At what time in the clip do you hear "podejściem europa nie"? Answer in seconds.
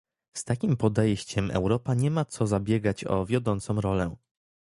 0.77-2.11